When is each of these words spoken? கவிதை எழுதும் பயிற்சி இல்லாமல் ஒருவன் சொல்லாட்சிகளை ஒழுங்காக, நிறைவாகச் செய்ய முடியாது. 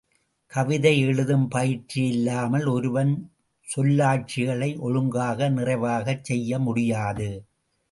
கவிதை 0.51 0.99
எழுதும் 0.99 1.47
பயிற்சி 1.47 2.07
இல்லாமல் 2.07 2.65
ஒருவன் 2.65 3.11
சொல்லாட்சிகளை 3.67 4.79
ஒழுங்காக, 4.79 5.49
நிறைவாகச் 5.49 6.23
செய்ய 6.23 6.59
முடியாது. 6.59 7.29